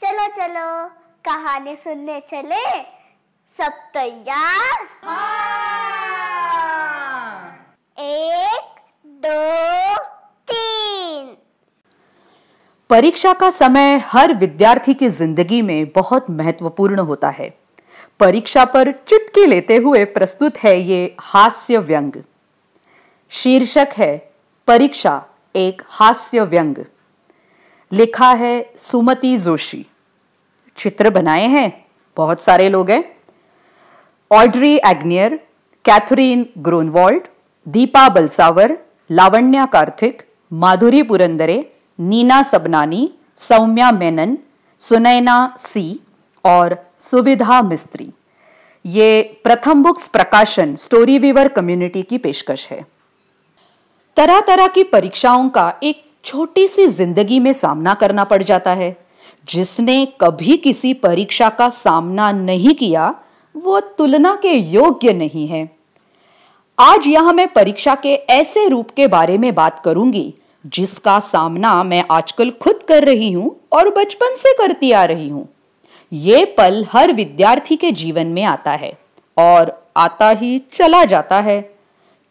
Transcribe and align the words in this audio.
चलो 0.00 0.26
चलो 0.26 0.88
कहानी 1.24 1.74
सुनने 1.76 2.20
चले। 2.20 2.60
सब 3.50 3.72
तैयार? 3.94 4.84
एक 7.98 8.78
दो 9.06 9.96
तीन। 10.52 11.36
परीक्षा 12.90 13.32
का 13.32 13.50
समय 13.50 13.96
हर 14.06 14.32
विद्यार्थी 14.34 14.94
की 14.94 15.08
ज़िंदगी 15.08 15.62
में 15.62 15.90
बहुत 15.92 16.30
महत्वपूर्ण 16.30 16.98
होता 17.00 17.30
है। 17.30 17.48
परीक्षा 18.20 18.64
पर 18.64 18.92
चुटकी 18.92 19.46
लेते 19.46 19.76
हुए 19.76 20.04
प्रस्तुत 20.04 20.58
है 20.58 20.76
ये 20.80 21.16
हास्य 21.20 21.78
व्यंग। 21.78 22.12
शीर्षक 23.30 23.88
है 23.96 24.16
परीक्षा 24.68 25.22
एक 25.56 25.82
हास्य 25.88 26.44
व्यंग। 26.44 26.76
लिखा 27.92 28.32
है 28.32 28.72
सुमति 28.76 29.36
जोशी। 29.38 29.86
चित्र 30.76 31.10
बनाए 31.10 31.46
हैं, 31.46 31.86
बहुत 32.16 32.40
सारे 32.40 32.68
लोग 32.68 32.90
हैं। 32.90 33.16
Audrey 34.32 34.76
Agnier, 34.76 35.36
Catherine 35.84 36.46
Gronwald, 36.58 37.22
Deepa 37.68 38.08
Balsavar, 38.08 38.78
Lavanya 39.10 39.66
Karthik 39.66 40.22
Madhuri 40.52 41.02
Purandare, 41.02 41.72
Neena 42.00 42.42
Sabnani, 42.42 43.14
Soumya 43.36 43.90
Menon, 43.90 44.38
Sunaina 44.80 45.54
C 45.58 46.00
और 46.44 46.92
सुविधा 46.98 47.62
मिस्त्री। 47.62 48.12
ये 48.86 49.40
प्रथम 49.44 49.82
बुक्स 49.82 50.06
प्रकाशन 50.06 50.76
स्टोरी 50.76 51.18
वीवर 51.18 51.48
कम्युनिटी 51.48 52.02
की 52.02 52.18
पेशकश 52.18 52.68
है। 52.70 52.86
तरह 54.16 54.40
तरह 54.40 54.66
की 54.66 54.82
परीक्षाओं 54.82 55.48
का 55.48 55.74
एक 55.82 56.09
छोटी 56.24 56.66
सी 56.68 56.86
ज़िंदगी 56.86 57.38
में 57.40 57.52
सामना 57.52 57.94
करना 57.94 58.24
पड़ 58.24 58.42
जाता 58.42 58.72
है। 58.72 58.96
जिसने 59.48 60.04
कभी 60.20 60.56
किसी 60.56 60.92
परीक्षा 60.94 61.48
का 61.48 61.68
सामना 61.68 62.30
नहीं 62.32 62.74
किया, 62.74 63.14
वो 63.54 63.80
तुलना 63.80 64.34
के 64.34 64.52
योग्य 64.52 65.12
नहीं 65.12 65.46
है। 65.48 65.68
आज 66.78 67.06
यहाँ 67.06 67.32
मैं 67.32 67.46
परीक्षा 67.52 67.94
के 67.94 68.14
ऐसे 68.30 68.66
रूप 68.68 68.90
के 68.90 69.06
बारे 69.06 69.38
में 69.38 69.54
बात 69.54 69.80
करूँगी, 69.84 70.34
जिसका 70.64 71.18
सामना 71.20 71.82
मैं 71.82 72.04
आजकल 72.10 72.50
खुद 72.62 72.82
कर 72.88 73.04
रही 73.04 73.32
हूँ 73.32 73.54
और 73.72 73.90
बचपन 73.90 74.34
से 74.36 74.52
करती 74.52 74.92
आ 74.92 75.04
रही 75.04 75.28
हूँ। 75.28 75.48
ये 76.12 76.44
पल 76.58 76.84
हर 76.92 77.12
विद्यार्थी 77.12 77.76
के 77.76 77.90
जीवन 77.92 78.26
में 78.26 78.42
आता 78.44 78.72
है 78.72 78.92
और 79.36 79.72
आता 79.96 80.30
ही 80.30 80.58
चला 80.72 81.04
जाता 81.04 81.40
है। 81.40 81.60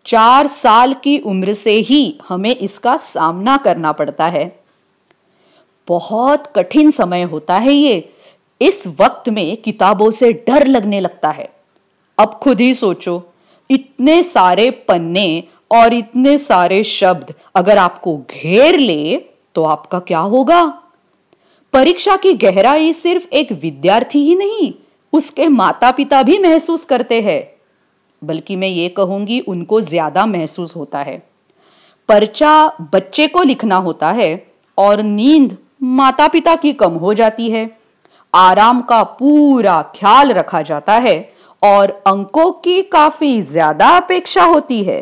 चार 0.10 0.48
साल 0.48 0.94
की 0.94 1.18
उम्र 1.20 1.54
से 1.54 1.72
ही 1.72 2.20
हमें 2.30 2.56
इसका 2.56 2.98
सामना 2.98 3.58
करना 3.58 3.92
पड़ता 3.92 4.26
है। 4.26 4.64
बहुत 5.88 6.48
कठिन 6.48 6.92
समय 6.92 7.24
होता 7.24 7.58
है 7.58 7.74
ये। 7.74 8.10
इस 8.62 8.88
वक्त 8.88 9.30
में 9.30 9.58
किताबों 9.58 10.12
से 10.12 10.32
डर 10.34 10.68
लगने 10.68 11.00
लगता 11.00 11.30
है। 11.30 11.50
अब 12.18 12.40
खुद 12.44 12.62
ही 12.62 12.74
सोचो, 12.74 13.24
इतने 13.70 14.24
सारे 14.24 14.72
पन्ने 14.72 15.44
और 15.72 15.94
इतने 15.94 16.38
सारे 16.38 16.84
शब्द 16.84 17.34
अगर 17.56 17.78
आपको 17.78 18.18
घेर 18.18 18.80
ले 18.80 19.22
तो 19.56 19.64
आपका 19.64 20.00
क्या 20.00 20.20
होगा? 20.20 20.64
परीक्षा 21.74 22.16
की 22.16 22.34
गहराई 22.34 22.94
सिर्फ़ 22.94 23.28
एक 23.28 23.52
विद्यार्थी 23.52 24.20
ही 24.20 24.36
नहीं, 24.36 24.74
उसके 25.14 25.48
माता 25.48 25.92
पिता 25.92 26.24
भी 26.24 26.40
महसूस 26.40 26.86
करते 26.86 27.22
हैं। 27.22 27.59
बल्कि 28.22 28.56
मैं 28.56 28.68
ये 28.68 28.88
कहूँगी, 28.90 29.40
उनको 29.40 29.82
ज़्यादा 29.82 30.26
महसूस 30.26 30.76
होता 30.76 31.02
है। 31.02 31.22
पर्चा 32.10 32.68
बच्चे 32.94 33.28
को 33.28 33.44
लिखना 33.44 33.76
होता 33.78 34.12
है 34.12 34.32
और 34.78 35.02
नींद 35.02 35.58
माता 35.84 36.28
पिता 36.28 36.56
की 36.56 36.74
कम 36.74 36.94
हो 36.94 37.14
जाती 37.14 37.50
है। 37.50 37.70
आराम 38.34 38.82
का 38.82 39.04
पूरा 39.04 39.82
ख्याल 39.96 40.32
रखा 40.32 40.62
जाता 40.62 40.94
है 40.96 41.18
और 41.62 41.92
अंकों 42.08 42.52
की 42.54 42.82
काफ़ी 42.82 43.42
ज़्यादा 43.44 43.88
अपेक्षा 43.98 44.44
होती 44.44 44.84
है। 44.84 45.02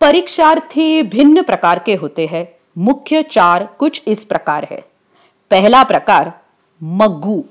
परीक्षार्थी 0.00 1.02
भिन्न 1.02 1.42
प्रकार 1.42 1.78
के 1.78 1.94
होते 1.94 2.26
हैं। 2.26 2.48
मुख्य 2.78 3.22
चार 3.22 3.68
कुछ 3.78 4.02
इस 4.06 4.24
प्रकार 4.24 4.66
है। 4.70 4.80
पहला 5.50 5.82
प्रकार, 5.84 6.32
मग्गू। 6.80 7.42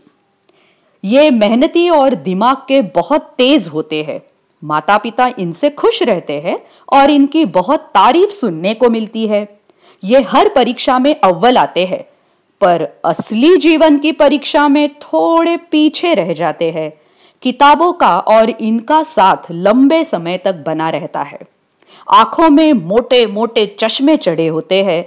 ये 1.04 1.30
मेहनती 1.32 1.90
और 1.90 2.16
दिमाग 2.16 2.58
के 2.68 2.82
बहुत 2.96 3.34
तेज 3.38 3.68
होते 3.68 4.04
हैं। 4.04 4.22
माता 4.64 4.98
पिता 4.98 5.30
इनसे 5.40 5.70
खुश 5.70 6.02
रहते 6.04 6.40
हैं 6.42 6.58
और 6.94 7.10
इनकी 7.10 7.44
बहुत 7.46 7.80
तारीफ़ 7.96 8.32
सुनने 8.32 8.74
को 8.74 8.90
मिलती 8.90 9.28
है। 9.28 9.48
ये 10.04 10.22
हर 10.22 10.50
परीक्षा 10.50 10.98
में 11.00 11.16
अव्वल 11.16 11.58
आते 11.58 11.86
हैं, 11.86 12.02
पर 12.62 12.88
असली 13.06 13.56
जीवन 13.58 13.98
की 13.98 14.12
परीक्षा 14.12 14.68
में 14.68 14.90
थोड़े 14.94 15.56
पीछे 15.72 16.14
रह 16.14 16.34
जाते 16.34 16.72
हैं। 16.72 16.92
किताबों 17.44 17.92
का 17.94 18.18
और 18.20 18.50
इनका 18.50 19.02
साथ 19.04 19.52
लंबे 19.52 20.04
समय 20.04 20.38
तक 20.38 20.64
बना 20.66 20.90
रहता 20.90 21.22
है। 21.22 21.40
आँखों 22.10 22.50
में 22.50 22.74
मोटे 22.74 23.26
मोटे 23.26 23.66
चश्मे 23.80 24.18
चढ़े 24.18 24.48
होते 24.48 24.84
हैं। 24.84 25.02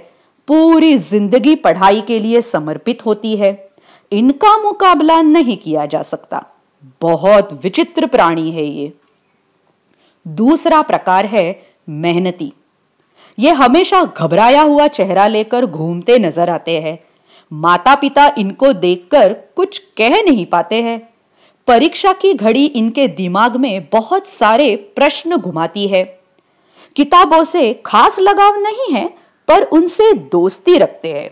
पूरी 0.47 0.97
ज़िंदगी 0.97 1.55
पढ़ाई 1.55 2.01
के 2.01 2.19
लिए 2.19 2.41
समर्पित 2.41 3.05
होती 3.05 3.35
है। 3.35 3.51
इनका 4.13 4.57
मुकाबला 4.57 5.21
नहीं 5.21 5.57
किया 5.57 5.85
जा 5.85 6.01
सकता। 6.01 6.45
बहुत 7.01 7.53
विचित्र 7.63 8.07
प्राणी 8.07 8.51
है 8.51 8.65
ये। 8.65 8.93
दूसरा 10.27 10.81
प्रकार 10.81 11.25
है 11.25 11.45
मेहनती। 11.89 12.53
ये 13.39 13.51
हमेशा 13.51 14.03
घबराया 14.03 14.61
हुआ 14.61 14.87
चेहरा 14.87 15.27
लेकर 15.27 15.65
घूमते 15.65 16.19
नज़र 16.19 16.49
आते 16.49 16.79
हैं। 16.81 16.99
माता 17.51 17.95
पिता 17.95 18.35
इनको 18.37 18.73
देखकर 18.73 19.33
कुछ 19.55 19.77
कह 19.97 20.21
नहीं 20.21 20.45
पाते 20.45 20.81
हैं। 20.81 21.13
परीक्षा 21.67 22.13
की 22.13 22.33
घड़ी 22.33 22.65
इनके 22.65 23.07
दिमाग 23.07 23.55
में 23.55 23.87
बहुत 23.91 24.27
सारे 24.27 24.75
प्रश्न 24.75 25.37
घुमाती 25.37 25.87
है। 25.87 26.03
किताबों 26.95 27.43
से 27.43 27.73
खास 27.85 28.19
लगाव 28.19 28.55
नहीं 28.55 28.93
है, 28.93 29.07
पर 29.47 29.63
उनसे 29.63 30.13
दोस्ती 30.13 30.77
रखते 30.77 31.13
हैं। 31.13 31.29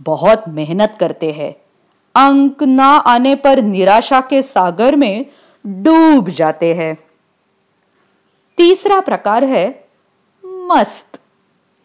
बहुत 0.00 0.44
मेहनत 0.48 0.96
करते 1.00 1.30
हैं। 1.32 1.65
अंक 2.16 2.62
ना 2.64 2.88
आने 3.06 3.34
पर 3.36 3.62
निराशा 3.64 4.20
के 4.22 4.42
सागर 4.44 4.96
में 4.96 5.26
डूब 5.64 6.28
जाते 6.30 6.72
हैं। 6.74 6.96
तीसरा 8.58 9.00
प्रकार 9.00 9.44
है 9.44 9.68
मस्त। 10.68 11.20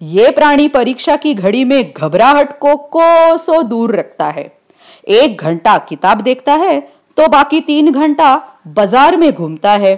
ये 0.02 0.30
प्राणी 0.31 0.68
परीक्षा 0.70 1.16
की 1.16 1.34
घड़ी 1.34 1.64
में 1.66 1.91
घबराहट 1.91 2.58
को 2.59 2.75
कोसों 2.94 3.68
दूर 3.70 3.96
रखता 3.96 4.30
है। 4.30 4.52
एक 5.09 5.41
घंटा 5.41 5.78
किताब 5.90 6.22
देखता 6.22 6.53
है 6.56 6.80
तो 7.18 7.28
बाकी 7.30 7.59
तीन 7.62 7.91
घंटा 7.91 8.36
बाज़ार 8.70 9.18
में 9.18 9.31
घूमता 9.31 9.72
है। 9.74 9.96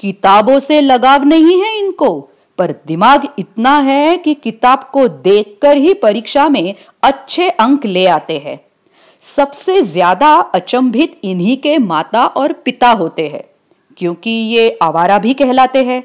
किताबों 0.00 0.58
से 0.58 0.80
लगाव 0.80 1.24
नहीं 1.24 1.60
है 1.60 1.76
इनको, 1.78 2.20
पर 2.58 2.74
दिमाग 2.86 3.26
इतना 3.38 3.76
है 3.80 4.16
कि 4.16 4.34
किताब 4.36 4.88
को 4.92 5.06
देखकर 5.08 5.76
ही 5.76 5.94
परीक्षा 5.96 6.48
में 6.48 6.74
अच्छे 7.02 7.48
अंक 7.50 7.86
ले 7.86 8.06
आते 8.08 8.38
हैं। 8.38 8.58
सबसे 9.22 9.80
ज़्यादा 9.82 10.34
अचंभित 10.54 11.18
इन्हीं 11.24 11.56
के 11.56 11.76
माता 11.78 12.24
और 12.26 12.52
पिता 12.54 12.90
होते 12.92 13.28
हैं, 13.28 13.42
क्योंकि 13.96 14.30
ये 14.30 14.78
आवारा 14.82 15.18
भी 15.18 15.34
कहलाते 15.34 15.84
हैं। 15.84 16.02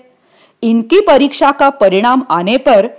इनकी 0.63 0.99
परीक्षा 1.01 1.51
का 1.51 1.69
परिणाम 1.71 2.25
आने 2.31 2.57
पर 2.57 2.89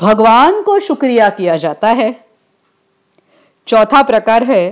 भगवान 0.00 0.60
को 0.62 0.78
शुक्रिया 0.80 1.28
किया 1.30 1.56
जाता 1.56 1.88
है। 1.90 2.14
चौथा 3.68 4.02
प्रकार 4.02 4.44
है, 4.44 4.68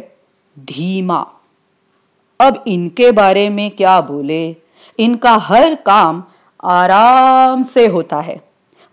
धीमा। 0.57 1.25
अब 2.41 2.63
इनके 2.67 3.11
बारे 3.13 3.49
में 3.51 3.71
क्या 3.71 4.01
बोले? 4.01 4.57
इनका 4.99 5.35
हर 5.43 5.75
काम 5.87 6.23
आराम 6.63 7.63
से 7.65 7.87
होता 7.87 8.21
है। 8.21 8.41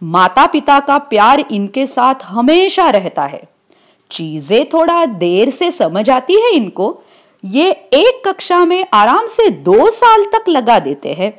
माता 0.02 0.46
पिता 0.48 0.80
का 0.80 0.98
प्यार 1.00 1.40
इनके 1.42 1.86
साथ 1.88 2.24
हमेशा 2.24 2.90
रहता 2.90 3.26
है। 3.26 3.42
चीज़ें 4.12 4.66
थोड़ा 4.70 5.06
देर 5.06 5.50
से 5.50 5.70
समझ 5.72 6.10
आती 6.10 6.36
है 6.36 6.52
इनको, 6.54 7.02
ये 7.44 7.70
एक 7.72 8.22
कक्षा 8.26 8.64
में 8.66 8.86
आराम 8.94 9.28
से 9.28 9.50
दो 9.50 9.90
साल 9.90 10.24
तक 10.34 10.50
लगा 10.50 10.80
देते 10.80 11.14
हैं 11.14 11.34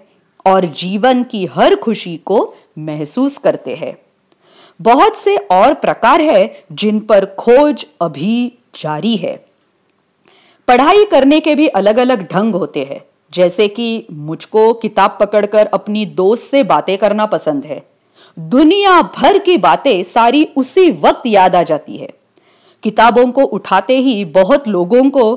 और 0.46 0.64
जीवन 0.76 1.22
की 1.22 1.44
हर 1.46 1.74
खुशी 1.76 2.16
को 2.16 2.54
महसूस 2.78 3.38
करते 3.38 3.74
हैं। 3.74 3.96
बहुत 4.80 5.16
से 5.16 5.36
और 5.36 5.74
प्रकार 5.74 6.20
है 6.20 6.64
जिन 6.72 6.98
पर 7.00 7.24
खोज 7.38 7.86
अभी 8.00 8.52
जारी 8.74 9.16
है। 9.16 9.34
पढ़ाई 10.68 11.04
करने 11.04 11.38
के 11.40 11.54
भी 11.54 11.66
अलग 11.68 11.96
अलग 11.98 12.26
ढंग 12.32 12.54
होते 12.54 12.84
हैं, 12.84 13.00
जैसे 13.32 13.68
कि 13.68 14.06
मुझको 14.10 14.72
किताब 14.74 15.16
पकड़कर 15.20 15.66
अपनी 15.66 16.04
दोस्त 16.06 16.50
से 16.50 16.62
बातें 16.64 16.96
करना 16.98 17.26
पसंद 17.26 17.64
है। 17.64 17.82
दुनिया 18.36 19.00
भर 19.16 19.38
की 19.38 19.56
बातें 19.58 20.02
सारी 20.02 20.44
उसी 20.56 20.90
वक्त 21.00 21.26
याद 21.26 21.56
आ 21.56 21.62
जाती 21.62 21.96
है। 21.96 22.08
किताबों 22.82 23.30
को 23.32 23.42
उठाते 23.42 23.96
ही 23.96 24.24
बहुत 24.24 24.68
लोगों 24.68 25.10
को 25.10 25.34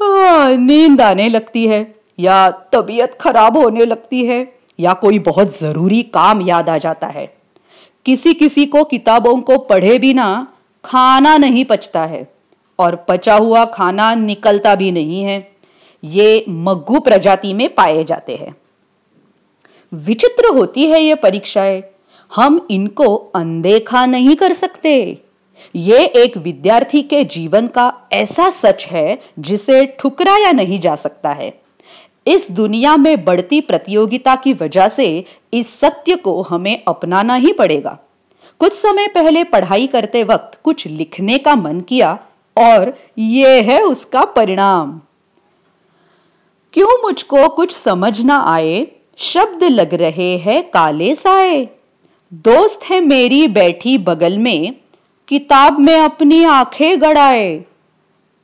हाँ, 0.00 0.54
नींद 0.54 1.00
आने 1.00 1.28
लगती 1.28 1.66
है 1.66 1.94
या 2.18 2.50
तबीयत 2.50 3.18
खराब 3.20 3.56
होने 3.56 3.84
लगती 3.84 4.26
है 4.26 4.58
या 4.80 4.92
कोई 4.92 5.18
बहुत 5.18 5.58
ज़रूरी 5.58 6.02
काम 6.02 6.40
याद 6.40 6.68
आ 6.68 6.78
जाता 6.78 7.06
है। 7.06 7.36
किसी 8.04 8.34
किसी 8.34 8.66
को 8.66 8.84
किताबों 8.84 9.40
को 9.40 9.58
पढ़े 9.58 9.98
बिना 9.98 10.46
खाना 10.84 11.36
नहीं 11.36 11.64
पचता 11.64 12.04
है 12.04 12.32
और 12.78 12.96
पचा 13.08 13.34
हुआ 13.34 13.64
खाना 13.64 14.14
निकलता 14.14 14.74
भी 14.74 14.90
नहीं 14.92 15.22
है। 15.22 15.52
ये 16.04 16.44
मग्गू 16.48 17.00
प्रजाति 17.00 17.52
में 17.52 17.74
पाए 17.74 18.04
जाते 18.04 18.36
हैं। 18.36 18.56
विचित्र 19.92 20.54
होती 20.54 20.86
है 20.86 21.02
ये 21.02 21.14
परीक्षाएँ। 21.14 21.82
हम 22.34 22.66
इनको 22.70 23.16
अनदेखा 23.16 24.06
नहीं 24.06 24.36
कर 24.36 24.52
सकते। 24.52 25.22
ये 25.74 26.04
एक 26.04 26.36
विद्यार्थी 26.36 27.02
के 27.02 27.24
जीवन 27.24 27.66
का 27.66 27.94
ऐसा 28.12 28.50
सच 28.50 28.86
है 28.86 29.18
जिसे 29.38 29.86
ठुकराया 29.86 30.52
नहीं 30.52 30.80
जा 30.80 30.94
सकता 30.96 31.32
है। 31.32 31.60
इस 32.26 32.50
दुनिया 32.50 32.96
में 32.96 33.24
बढ़ती 33.24 33.60
प्रतियोगिता 33.60 34.36
की 34.36 34.52
वजह 34.52 34.88
से 34.88 35.24
इस 35.54 35.80
सत्य 35.80 36.16
को 36.16 36.42
हमें 36.42 36.82
अपनाना 36.88 37.34
ही 37.34 37.52
पड़ेगा। 37.52 37.98
कुछ 38.58 38.72
समय 38.72 39.08
पहले 39.08 39.44
पढ़ाई 39.44 39.86
करते 39.86 40.24
वक्त 40.24 40.58
कुछ 40.62 40.86
लिखने 40.86 41.38
का 41.38 41.54
मन 41.54 41.80
किया 41.80 42.18
और 42.56 42.98
ये 43.18 43.60
है 43.60 43.80
उसका 43.80 44.24
परिणाम। 44.24 45.00
क्यों 46.72 47.02
मुझको 47.02 47.48
कुछ 47.48 47.72
समझ 47.72 48.20
ना 48.20 48.40
आए? 48.40 48.86
शब्द 49.16 49.64
लग 49.64 49.94
रहे 49.94 50.36
हैं 50.36 50.70
काले 50.70 51.14
साए। 51.14 51.68
दोस्त 52.32 52.80
है 52.84 53.00
मेरी 53.00 53.48
बैठी 53.48 53.98
बगल 53.98 54.38
में। 54.38 54.74
किताब 55.28 55.78
में 55.78 56.00
अपनी 56.00 56.44
आँखें 56.44 57.02
गड़ाए। 57.02 57.64